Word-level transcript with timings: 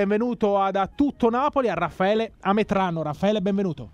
benvenuto 0.00 0.58
ad 0.58 0.76
A 0.76 0.86
Tutto 0.86 1.28
Napoli, 1.28 1.68
a 1.68 1.74
Raffaele 1.74 2.32
Ametrano. 2.40 3.02
Raffaele, 3.02 3.42
benvenuto. 3.42 3.90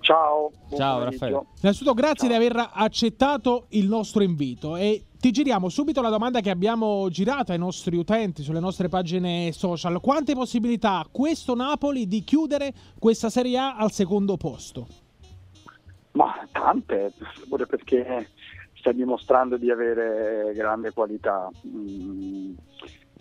Ciao. 0.00 0.50
Ciao 0.74 1.04
Raffaele. 1.04 1.42
Innanzitutto 1.60 1.92
grazie 1.92 2.26
Ciao. 2.26 2.38
di 2.38 2.46
aver 2.46 2.70
accettato 2.72 3.66
il 3.70 3.86
nostro 3.86 4.22
invito 4.22 4.76
e 4.76 5.08
ti 5.18 5.30
giriamo 5.32 5.68
subito 5.68 6.00
la 6.00 6.08
domanda 6.08 6.40
che 6.40 6.48
abbiamo 6.48 7.10
girato 7.10 7.52
ai 7.52 7.58
nostri 7.58 7.98
utenti 7.98 8.42
sulle 8.42 8.60
nostre 8.60 8.88
pagine 8.88 9.52
social. 9.52 10.00
Quante 10.00 10.32
possibilità 10.32 11.00
ha 11.00 11.08
questo 11.10 11.54
Napoli 11.54 12.06
di 12.06 12.24
chiudere 12.24 12.72
questa 12.98 13.28
Serie 13.28 13.58
A 13.58 13.76
al 13.76 13.92
secondo 13.92 14.38
posto? 14.38 14.86
Ma 16.12 16.32
tante, 16.50 17.12
pure 17.46 17.66
perché 17.66 18.30
sta 18.72 18.92
dimostrando 18.92 19.58
di 19.58 19.70
avere 19.70 20.54
grande 20.54 20.92
qualità. 20.92 21.50
Mm, 21.66 22.35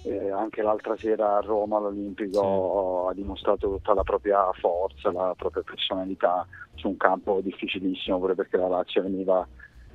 eh, 0.05 0.29
anche 0.29 0.61
l'altra 0.61 0.95
sera 0.97 1.37
a 1.37 1.41
Roma 1.41 1.77
all'Olimpico 1.77 3.05
sì. 3.05 3.09
ha 3.09 3.13
dimostrato 3.13 3.69
tutta 3.69 3.93
la 3.93 4.03
propria 4.03 4.51
forza, 4.53 5.11
la 5.11 5.33
propria 5.35 5.63
personalità 5.63 6.45
su 6.75 6.87
un 6.87 6.97
campo 6.97 7.41
difficilissimo, 7.41 8.19
pure 8.19 8.35
perché 8.35 8.57
la 8.57 8.67
Lazio 8.67 9.01
veniva 9.01 9.45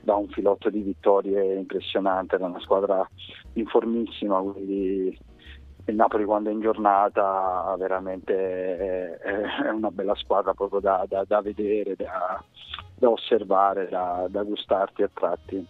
da 0.03 0.15
un 0.15 0.29
filotto 0.29 0.71
di 0.71 0.81
vittorie 0.81 1.55
impressionante, 1.55 2.35
era 2.35 2.47
una 2.47 2.61
squadra 2.61 3.09
informissima, 3.53 4.41
quindi 4.41 5.17
il 5.87 5.95
Napoli 5.95 6.25
quando 6.25 6.51
è 6.51 6.53
in 6.53 6.61
giornata 6.61 7.75
veramente 7.79 9.19
è, 9.19 9.71
una 9.71 9.91
bella 9.91 10.15
squadra 10.15 10.55
proprio 10.55 10.81
da, 10.81 11.05
da, 11.09 11.25
da 11.27 11.41
vedere, 11.41 11.95
da, 11.97 12.43
da 12.95 13.09
osservare, 13.11 13.89
da, 13.89 14.27
da 14.29 14.43
gustarti 14.43 15.03
a 15.03 15.11
tratti. 15.13 15.67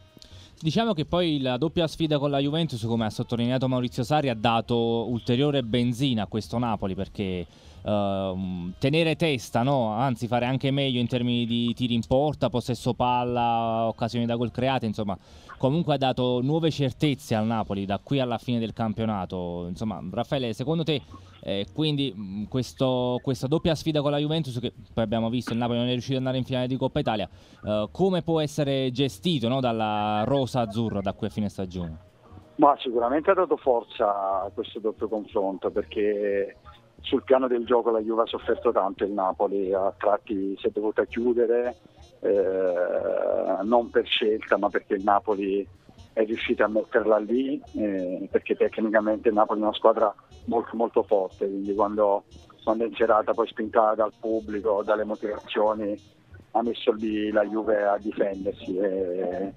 Diciamo 0.62 0.92
che 0.92 1.06
poi 1.06 1.40
la 1.40 1.56
doppia 1.56 1.86
sfida 1.86 2.18
con 2.18 2.28
la 2.28 2.38
Juventus, 2.38 2.84
come 2.84 3.06
ha 3.06 3.10
sottolineato 3.10 3.66
Maurizio 3.66 4.02
Sari, 4.02 4.28
ha 4.28 4.34
dato 4.34 4.76
ulteriore 5.08 5.62
benzina 5.62 6.24
a 6.24 6.26
questo 6.26 6.58
Napoli 6.58 6.94
perché 6.94 7.46
uh, 7.80 8.70
tenere 8.78 9.16
testa, 9.16 9.62
no? 9.62 9.92
anzi 9.92 10.26
fare 10.26 10.44
anche 10.44 10.70
meglio 10.70 11.00
in 11.00 11.06
termini 11.06 11.46
di 11.46 11.72
tiri 11.72 11.94
in 11.94 12.02
porta, 12.06 12.50
possesso 12.50 12.92
palla, 12.92 13.86
occasioni 13.86 14.26
da 14.26 14.36
gol 14.36 14.50
create, 14.50 14.84
insomma 14.84 15.16
comunque 15.56 15.94
ha 15.94 15.98
dato 15.98 16.42
nuove 16.42 16.70
certezze 16.70 17.34
al 17.34 17.46
Napoli 17.46 17.86
da 17.86 17.98
qui 17.98 18.20
alla 18.20 18.36
fine 18.36 18.58
del 18.58 18.74
campionato. 18.74 19.66
Insomma, 19.66 19.98
Raffaele, 20.10 20.52
secondo 20.52 20.84
te 20.84 21.00
eh, 21.42 21.66
quindi 21.72 22.14
mm, 22.16 22.44
questo, 22.44 23.18
questa 23.22 23.46
doppia 23.46 23.74
sfida 23.74 24.00
con 24.00 24.10
la 24.10 24.18
Juventus 24.18 24.58
che 24.58 24.72
poi 24.92 25.04
abbiamo 25.04 25.30
visto 25.30 25.52
il 25.52 25.58
Napoli 25.58 25.78
non 25.78 25.88
è 25.88 25.92
riuscito 25.92 26.14
ad 26.14 26.20
andare 26.20 26.38
in 26.38 26.44
finale 26.44 26.66
di 26.66 26.76
Coppa 26.76 27.00
Italia, 27.00 27.28
eh, 27.64 27.88
come 27.90 28.22
può 28.22 28.40
essere 28.40 28.90
gestito 28.90 29.48
no, 29.48 29.60
dalla 29.60 30.24
rosa 30.24 30.60
azzurra 30.60 31.00
da 31.00 31.12
qui 31.12 31.26
a 31.26 31.30
fine 31.30 31.48
stagione? 31.48 32.08
Ma 32.56 32.76
sicuramente 32.78 33.30
ha 33.30 33.34
dato 33.34 33.56
forza 33.56 34.42
a 34.42 34.50
questo 34.52 34.80
doppio 34.80 35.08
confronto 35.08 35.70
perché 35.70 36.56
sul 37.00 37.22
piano 37.22 37.48
del 37.48 37.64
gioco 37.64 37.90
la 37.90 38.00
Juve 38.00 38.22
ha 38.22 38.26
sofferto 38.26 38.70
tanto 38.72 39.04
il 39.04 39.12
Napoli, 39.12 39.72
a 39.72 39.92
tratti 39.96 40.54
si 40.58 40.66
è 40.66 40.70
dovuta 40.70 41.04
chiudere, 41.06 41.76
eh, 42.20 43.62
non 43.62 43.88
per 43.90 44.06
scelta 44.06 44.58
ma 44.58 44.68
perché 44.68 44.94
il 44.94 45.02
Napoli 45.02 45.66
è 46.12 46.24
riuscito 46.24 46.64
a 46.64 46.68
metterla 46.68 47.18
lì, 47.18 47.60
eh, 47.76 48.28
perché 48.30 48.56
tecnicamente 48.56 49.28
il 49.28 49.34
Napoli 49.34 49.60
è 49.60 49.62
una 49.62 49.72
squadra 49.72 50.12
molto 50.46 50.76
molto 50.76 51.02
forte, 51.02 51.46
quindi 51.46 51.74
quando, 51.74 52.24
quando 52.64 52.84
è 52.84 52.88
in 52.88 52.94
serata 52.94 53.32
poi 53.32 53.46
spinta 53.46 53.94
dal 53.94 54.12
pubblico, 54.18 54.82
dalle 54.82 55.04
motivazioni, 55.04 56.18
ha 56.52 56.62
messo 56.62 56.92
lì 56.92 57.30
la 57.30 57.44
Juve 57.44 57.84
a 57.84 57.96
difendersi 57.98 58.76
e, 58.76 59.52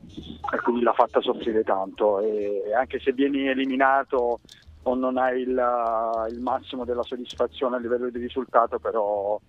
e 0.53 0.61
quindi 0.63 0.83
l'ha 0.83 0.93
fatta 0.93 1.21
soffrire 1.21 1.63
tanto. 1.63 2.19
E 2.19 2.71
anche 2.77 2.99
se 2.99 3.13
vieni 3.13 3.47
eliminato 3.47 4.41
o 4.83 4.95
non 4.95 5.17
hai 5.17 5.41
il, 5.41 6.27
il, 6.29 6.39
massimo 6.41 6.85
della 6.85 7.03
soddisfazione 7.03 7.77
a 7.77 7.79
livello 7.79 8.09
di 8.09 8.19
risultato, 8.19 8.79
però 8.79 9.39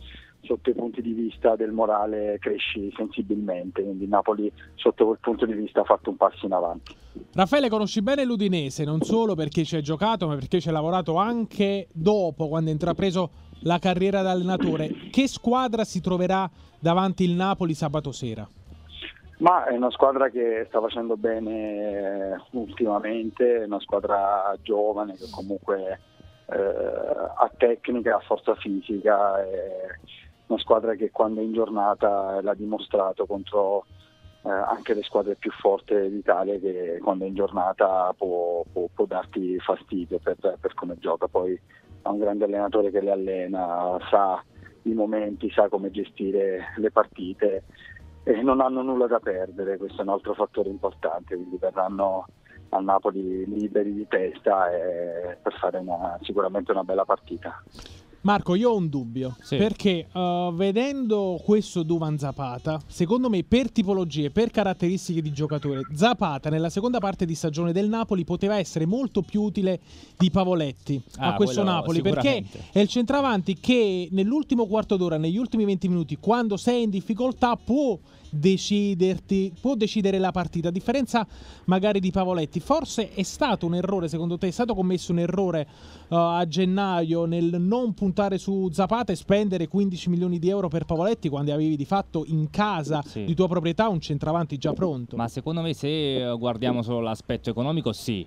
sotto 0.45 0.71
i 0.71 0.75
punti 0.75 1.03
di 1.03 1.13
vista 1.13 1.57
del 1.57 1.73
morale 1.73 2.39
cresci 2.41 2.93
sensibilmente, 2.97 3.83
quindi 3.83 4.07
Napoli 4.07 4.51
sotto 4.75 5.07
quel 5.07 5.19
punto 5.21 5.47
di 5.47 5.53
vista 5.53 5.81
ha 5.81 5.85
fatto 5.85 6.11
un 6.11 6.17
passo 6.17 6.47
in 6.47 6.53
avanti. 6.53 6.95
Raffaele 7.33 7.69
conosci 7.69 8.03
bene 8.03 8.25
l'Udinese, 8.25 8.85
non 8.85 9.01
solo 9.03 9.35
perché 9.35 9.65
ci 9.65 9.77
hai 9.77 9.83
giocato, 9.83 10.27
ma 10.27 10.35
perché 10.35 10.61
ci 10.61 10.69
hai 10.69 10.75
lavorato 10.75 11.17
anche 11.17 11.89
dopo, 11.93 12.49
quando 12.49 12.69
hai 12.69 12.75
intrapreso 12.75 13.31
la 13.61 13.79
carriera 13.79 14.23
da 14.23 14.31
allenatore. 14.31 14.89
Che 15.11 15.27
squadra 15.29 15.85
si 15.85 16.01
troverà 16.01 16.49
davanti 16.79 17.25
il 17.25 17.33
Napoli 17.33 17.75
sabato 17.75 18.13
sera? 18.13 18.47
Ma 19.39 19.65
è 19.67 19.75
una 19.75 19.91
squadra 19.91 20.29
che 20.29 20.65
sta 20.69 20.81
facendo 20.81 21.17
bene 21.17 22.41
ultimamente, 22.53 23.63
è 23.63 23.65
una 23.65 23.81
squadra 23.81 24.57
giovane 24.63 25.15
che 25.15 25.27
comunque 25.31 26.01
eh, 26.47 26.57
ha 26.57 27.51
tecnica, 27.57 28.17
ha 28.17 28.21
forza 28.21 28.55
fisica, 28.55 29.43
è 29.45 29.87
una 30.55 30.63
squadra 30.63 30.95
che 30.95 31.11
quando 31.11 31.41
è 31.41 31.45
in 31.45 31.53
giornata 31.53 32.41
l'ha 32.41 32.55
dimostrato 32.55 33.27
contro 33.27 33.85
eh, 34.43 34.51
anche 34.51 34.95
le 34.95 35.03
squadre 35.03 35.37
più 35.37 35.51
forti 35.51 35.95
d'Italia 36.11 36.59
che 36.59 36.99
quando 37.03 37.25
è 37.25 37.29
in 37.29 37.35
giornata 37.35 38.15
può, 38.17 38.65
può, 38.71 38.89
può 38.93 39.07
darti 39.07 39.59
fastidio 39.59 40.19
per, 40.19 40.37
per, 40.39 40.75
come 40.75 40.97
gioca. 40.99 41.27
Poi 41.29 41.59
ha 42.03 42.11
un 42.11 42.19
grande 42.19 42.45
allenatore 42.45 42.91
che 42.91 43.01
le 43.01 43.11
allena, 43.11 43.99
sa 44.11 44.43
i 44.83 44.93
momenti, 44.93 45.51
sa 45.51 45.69
come 45.69 45.91
gestire 45.91 46.75
le 46.77 46.91
partite 46.91 47.65
e 48.23 48.43
non 48.43 48.61
hanno 48.61 48.83
nulla 48.83 49.07
da 49.07 49.19
perdere, 49.19 49.77
questo 49.77 50.01
è 50.01 50.05
un 50.05 50.11
altro 50.11 50.35
fattore 50.35 50.69
importante, 50.69 51.35
quindi 51.35 51.57
verranno 51.59 52.27
al 52.71 52.85
Napoli 52.85 53.45
liberi 53.47 53.93
di 53.93 54.07
testa 54.09 54.67
per 55.43 55.53
fare 55.59 55.79
una, 55.79 56.19
sicuramente 56.23 56.73
una 56.73 56.85
bella 56.85 57.05
partita. 57.05 57.63
Marco, 58.25 58.55
io 58.55 58.71
ho 58.71 58.77
un 58.77 58.89
dubbio 58.89 59.37
sì. 59.43 59.57
perché 59.57 60.07
uh, 60.11 60.51
vedendo 60.55 61.39
questo 61.45 61.83
Duvan 61.83 62.17
Zapata, 62.19 62.81
secondo 62.87 63.29
me 63.29 63.45
per 63.45 63.71
tipologie, 63.71 64.31
per 64.31 64.51
caratteristiche 64.51 65.21
di 65.21 65.31
giocatore, 65.31 65.83
Zapata 65.93 66.49
nella 66.49 66.71
seconda 66.71 67.01
parte 67.01 67.27
di 67.27 67.35
stagione 67.35 67.73
del 67.73 67.87
Napoli 67.87 68.25
poteva 68.25 68.57
essere 68.57 68.87
molto 68.87 69.21
più 69.21 69.43
utile 69.43 69.79
di 70.17 70.31
Pavoletti 70.31 71.03
ah, 71.17 71.33
a 71.33 71.35
questo 71.35 71.63
Napoli 71.63 72.01
perché 72.01 72.43
è 72.73 72.79
il 72.79 72.89
centravanti 72.89 73.59
che 73.61 74.09
nell'ultimo 74.11 74.67
quarto 74.67 74.97
d'ora, 74.97 75.19
negli 75.19 75.37
ultimi 75.37 75.67
20 75.67 75.89
minuti, 75.89 76.17
quando 76.19 76.57
sei 76.57 76.85
in 76.85 76.91
difficoltà 76.91 77.57
può 77.57 77.99
deciderti, 78.31 79.53
può 79.61 79.75
decidere 79.75 80.19
la 80.19 80.33
partita, 80.33 80.69
a 80.69 80.73
differenza 80.73 81.27
magari 81.67 82.01
di 82.01 82.11
Pavoletti. 82.11 82.59
Forse 82.59 83.13
è 83.13 83.23
stato 83.23 83.67
un 83.67 83.75
errore, 83.75 84.09
secondo 84.09 84.39
te, 84.39 84.49
è 84.49 84.51
stato 84.51 84.75
commesso 84.75 85.13
un 85.13 85.21
errore 85.21 85.69
uh, 86.09 86.15
a 86.15 86.49
gennaio 86.49 87.27
nel 87.27 87.61
non 87.61 87.93
puntare 87.93 88.13
su 88.37 88.69
Zapata 88.73 89.13
e 89.13 89.17
spendere 89.17 89.69
15 89.69 90.09
milioni 90.09 90.39
di 90.39 90.49
euro 90.49 90.69
per 90.69 90.85
Pavoletti 90.85 91.29
quando 91.29 91.53
avevi 91.53 91.77
di 91.77 91.85
fatto 91.85 92.25
in 92.27 92.51
casa 92.51 93.03
sì. 93.03 93.25
di 93.25 93.35
tua 93.35 93.49
proprietà 93.49 93.89
un 93.89 94.01
centravanti 94.01 94.57
già 94.57 94.73
pronto? 94.73 95.17
Ma 95.17 95.29
secondo 95.29 95.61
me 95.61 95.75
se 95.75 96.35
guardiamo 96.39 96.83
solo 96.83 97.01
l'aspetto 97.01 97.51
economico, 97.51 97.93
sì. 97.93 98.27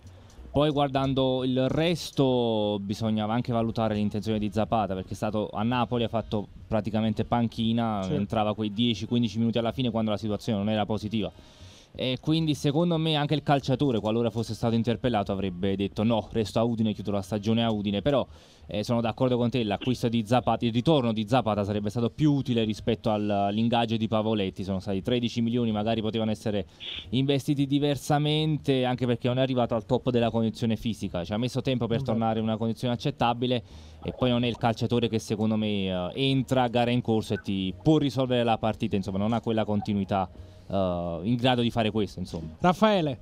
Poi 0.50 0.72
guardando 0.72 1.44
il 1.44 1.70
resto 1.70 2.80
bisognava 2.82 3.34
anche 3.34 3.54
valutare 3.54 3.94
l'intenzione 3.94 4.40
di 4.40 4.50
Zapata 4.52 4.96
perché 4.96 5.12
è 5.12 5.16
stato 5.16 5.50
a 5.54 5.62
Napoli, 5.62 6.04
ha 6.04 6.08
fatto 6.08 6.48
praticamente 6.68 7.26
panchina, 7.26 8.02
sì. 8.04 8.14
entrava 8.14 8.56
quei 8.56 8.72
10-15 8.72 9.38
minuti 9.38 9.58
alla 9.58 9.72
fine 9.72 9.92
quando 9.92 10.10
la 10.12 10.18
situazione 10.18 10.58
non 10.58 10.70
era 10.70 10.86
positiva. 10.86 11.32
E 12.00 12.20
quindi 12.22 12.54
secondo 12.54 12.96
me 12.98 13.16
anche 13.16 13.34
il 13.34 13.42
calciatore, 13.42 14.00
qualora 14.00 14.30
fosse 14.30 14.54
stato 14.54 14.76
interpellato, 14.76 15.32
avrebbe 15.32 15.76
detto 15.76 16.04
no, 16.04 16.28
resto 16.32 16.60
a 16.60 16.64
Udine, 16.64 16.94
chiudo 16.94 17.10
la 17.10 17.24
stagione 17.24 17.64
a 17.64 17.72
Udine, 17.72 18.04
però 18.04 18.24
eh, 18.68 18.84
sono 18.84 19.02
d'accordo 19.02 19.36
con 19.36 19.50
te, 19.50 19.64
l'acquisto 19.64 20.08
di 20.08 20.24
Zapata, 20.24 20.64
il 20.64 20.72
ritorno 20.72 21.12
di 21.12 21.28
Zapata 21.28 21.64
sarebbe 21.64 21.90
stato 21.90 22.12
più 22.12 22.34
utile 22.34 22.64
rispetto 22.66 23.12
all'ingaggio 23.12 23.98
di 23.98 24.08
Pavoletti, 24.08 24.64
sono 24.64 24.80
stati 24.80 25.02
13 25.02 25.42
milioni, 25.42 25.72
magari 25.72 26.02
potevano 26.02 26.30
essere 26.30 26.68
investiti 27.10 27.66
diversamente, 27.66 28.86
anche 28.86 29.08
perché 29.08 29.28
non 29.28 29.40
è 29.40 29.42
arrivato 29.42 29.74
al 29.74 29.88
top 29.88 30.12
della 30.12 30.30
condizione 30.30 30.76
fisica, 30.76 31.24
ci 31.24 31.34
ha 31.34 31.38
messo 31.40 31.64
tempo 31.64 31.88
per 31.88 32.04
tornare 32.04 32.38
in 32.38 32.46
una 32.46 32.58
condizione 32.58 32.94
accettabile 32.94 33.64
e 34.04 34.14
poi 34.16 34.30
non 34.30 34.44
è 34.44 34.48
il 34.48 34.58
calciatore 34.58 35.10
che 35.10 35.18
secondo 35.18 35.56
me 35.56 35.88
eh, 35.88 36.12
entra 36.14 36.62
a 36.62 36.68
gara 36.68 36.92
in 36.92 37.02
corso 37.02 37.34
e 37.34 37.42
ti 37.42 37.74
può 37.82 37.98
risolvere 37.98 38.44
la 38.44 38.60
partita, 38.60 38.96
insomma 38.96 39.18
non 39.18 39.34
ha 39.34 39.42
quella 39.42 39.66
continuità 39.66 40.30
uh, 40.68 41.22
in 41.24 41.36
grado 41.36 41.62
di 41.62 41.72
fare 41.72 41.92
questo. 41.92 42.20
Insomma. 42.20 42.56
Raffaele. 42.60 43.20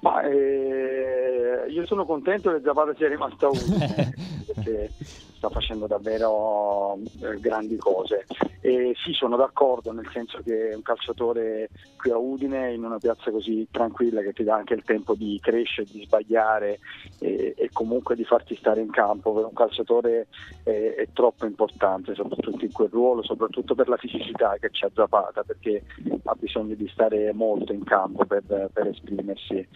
Ma, 0.00 0.20
eh, 0.22 1.64
io 1.68 1.86
sono 1.86 2.04
contento 2.04 2.52
che 2.52 2.60
Zapata 2.62 2.94
sia 2.94 3.08
rimasta 3.08 3.48
utile 3.48 4.14
perché 4.46 4.90
sta 4.98 5.48
facendo 5.48 5.86
davvero 5.86 6.98
eh, 7.22 7.40
grandi 7.40 7.76
cose. 7.76 8.26
E 8.66 8.94
sì, 8.96 9.12
sono 9.12 9.36
d'accordo, 9.36 9.92
nel 9.92 10.08
senso 10.10 10.40
che 10.42 10.72
un 10.74 10.80
calciatore 10.80 11.68
qui 11.98 12.10
a 12.10 12.16
Udine, 12.16 12.72
in 12.72 12.82
una 12.82 12.96
piazza 12.96 13.30
così 13.30 13.68
tranquilla 13.70 14.22
che 14.22 14.32
ti 14.32 14.42
dà 14.42 14.54
anche 14.54 14.72
il 14.72 14.84
tempo 14.84 15.14
di 15.14 15.38
crescere, 15.38 15.86
di 15.92 16.02
sbagliare 16.02 16.78
e, 17.18 17.52
e 17.58 17.68
comunque 17.74 18.16
di 18.16 18.24
farti 18.24 18.56
stare 18.56 18.80
in 18.80 18.90
campo, 18.90 19.34
per 19.34 19.44
un 19.44 19.52
calciatore 19.52 20.28
è, 20.62 20.94
è, 20.96 21.08
troppo 21.12 21.44
importante, 21.44 22.14
soprattutto 22.14 22.64
in 22.64 22.72
quel 22.72 22.88
ruolo, 22.88 23.22
soprattutto 23.22 23.74
per 23.74 23.86
la 23.86 23.98
fisicità 23.98 24.56
che 24.58 24.70
c'ha 24.72 24.88
Zapata, 24.94 25.42
perché 25.42 25.82
ha 26.24 26.34
bisogno 26.34 26.74
di 26.74 26.88
stare 26.88 27.34
molto 27.34 27.74
in 27.74 27.84
campo 27.84 28.24
per, 28.24 28.44
per 28.72 28.86
esprimersi. 28.86 29.68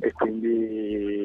E 0.00 0.10
quindi 0.10 1.21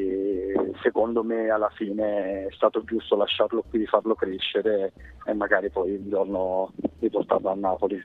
secondo 0.81 1.23
me 1.23 1.49
alla 1.49 1.69
fine 1.75 2.47
è 2.47 2.51
stato 2.51 2.83
giusto 2.83 3.15
lasciarlo 3.15 3.63
qui, 3.69 3.85
farlo 3.85 4.15
crescere 4.15 4.93
e 5.25 5.33
magari 5.33 5.69
poi 5.69 5.95
un 5.95 6.09
giorno 6.09 6.71
riportarlo 6.99 7.49
a 7.49 7.55
Napoli. 7.55 8.01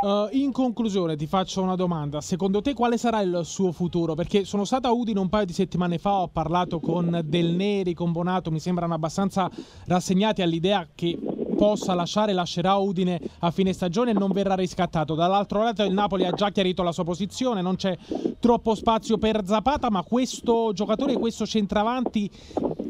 Uh, 0.00 0.28
in 0.32 0.52
conclusione 0.52 1.16
ti 1.16 1.26
faccio 1.26 1.62
una 1.62 1.76
domanda, 1.76 2.20
secondo 2.20 2.60
te 2.60 2.74
quale 2.74 2.98
sarà 2.98 3.20
il 3.20 3.40
suo 3.44 3.72
futuro? 3.72 4.14
Perché 4.14 4.44
sono 4.44 4.64
stata 4.64 4.88
a 4.88 4.92
Udine 4.92 5.20
un 5.20 5.28
paio 5.28 5.46
di 5.46 5.52
settimane 5.52 5.98
fa, 5.98 6.20
ho 6.20 6.28
parlato 6.28 6.80
con 6.80 7.20
Del 7.24 7.54
Neri, 7.54 7.94
con 7.94 8.12
Bonato, 8.12 8.50
mi 8.50 8.58
sembrano 8.58 8.94
abbastanza 8.94 9.48
rassegnati 9.86 10.42
all'idea 10.42 10.88
che 10.94 11.16
possa 11.54 11.94
lasciare, 11.94 12.32
lascerà 12.32 12.74
Udine 12.74 13.20
a 13.40 13.50
fine 13.50 13.72
stagione 13.72 14.10
e 14.10 14.14
non 14.14 14.32
verrà 14.32 14.54
riscattato. 14.54 15.14
Dall'altro 15.14 15.62
lato 15.62 15.82
il 15.84 15.92
Napoli 15.92 16.24
ha 16.24 16.32
già 16.32 16.50
chiarito 16.50 16.82
la 16.82 16.92
sua 16.92 17.04
posizione, 17.04 17.62
non 17.62 17.76
c'è 17.76 17.96
troppo 18.40 18.74
spazio 18.74 19.18
per 19.18 19.42
Zapata, 19.44 19.90
ma 19.90 20.02
questo 20.02 20.72
giocatore, 20.72 21.16
questo 21.16 21.46
centravanti, 21.46 22.30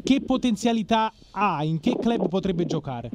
che 0.03 0.21
potenzialità 0.21 1.11
ha? 1.31 1.63
In 1.63 1.79
che 1.79 1.97
club 1.97 2.27
potrebbe 2.27 2.65
giocare? 2.65 3.09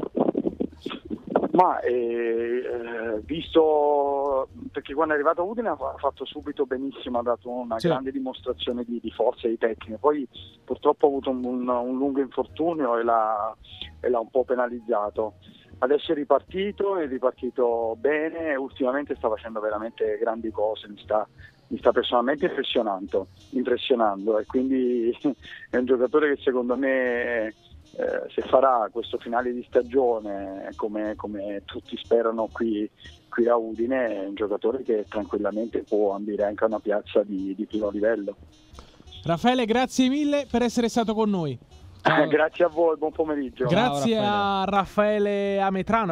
Ma 1.53 1.81
eh, 1.81 2.63
eh, 2.65 3.21
visto 3.25 4.49
perché 4.71 4.95
quando 4.95 5.15
è 5.15 5.17
arrivato 5.17 5.45
Udine 5.45 5.69
ha 5.69 5.77
fatto 5.97 6.25
subito 6.25 6.65
benissimo, 6.65 7.19
ha 7.19 7.23
dato 7.23 7.51
una 7.51 7.79
sì. 7.79 7.89
grande 7.89 8.13
dimostrazione 8.13 8.85
di, 8.85 9.01
di, 9.01 9.11
forza 9.11 9.47
e 9.47 9.51
di 9.51 9.59
tecnica. 9.59 9.99
Poi 9.99 10.27
purtroppo 10.65 11.07
ha 11.07 11.09
avuto 11.09 11.31
un, 11.31 11.45
un, 11.45 11.69
un 11.69 11.99
lungo 11.99 12.21
infortunio 12.21 12.99
e 12.99 13.03
l'ha, 13.03 13.57
e 14.01 14.09
l'ha, 14.09 14.21
un 14.21 14.31
po' 14.31 14.45
penalizzato. 14.45 15.35
Adesso 15.79 16.13
è 16.13 16.15
ripartito, 16.15 16.97
è 16.99 17.09
ripartito 17.09 17.97
bene 17.99 18.51
e 18.51 18.57
ultimamente 18.57 19.17
sta 19.17 19.29
facendo 19.29 19.61
veramente 19.61 20.19
grandi 20.19 20.51
cose, 20.51 20.89
mi 20.89 20.99
sta, 20.99 21.27
mi 21.69 21.79
sta 21.79 21.91
personalmente 21.91 22.47
impressionando, 22.47 23.29
impressionando 23.51 24.39
e 24.39 24.47
quindi 24.47 25.11
è 25.71 25.77
un 25.79 25.87
giocatore 25.87 26.35
che 26.35 26.43
secondo 26.43 26.77
me 26.77 27.55
eh, 27.97 28.31
se 28.33 28.43
farà 28.43 28.89
questo 28.93 29.19
finale 29.19 29.53
di 29.53 29.65
stagione 29.69 30.71
come, 30.77 31.15
come 31.17 31.63
tutti 31.65 31.97
sperano 31.97 32.49
qui, 32.51 32.89
qui, 33.29 33.49
a 33.49 33.57
Udine 33.57 34.23
è 34.23 34.27
un 34.27 34.35
giocatore 34.35 34.83
che 34.83 35.07
tranquillamente 35.09 35.83
può 35.83 36.15
ambire 36.15 36.45
anche 36.45 36.65
a 36.65 36.69
una 36.69 36.81
piazza 36.81 37.23
di, 37.23 37.55
di 37.55 37.67
primo 37.67 37.91
livello. 37.91 38.37
Raffaele, 39.25 39.65
grazie 39.67 40.09
mille 40.09 40.47
per 40.51 40.63
essere 40.63 40.89
stato 40.89 41.15
con 41.15 41.29
noi. 41.29 41.59
grazie 42.29 42.65
a 42.65 42.69
voi, 42.69 42.97
buon 42.97 43.13
pomeriggio. 43.13 43.67
Grazie 43.67 44.15
Ciao, 44.15 44.25
Raffaele. 44.25 44.27
a 44.27 44.65
Raffaele 44.65 45.61
Ametrano. 45.61 46.07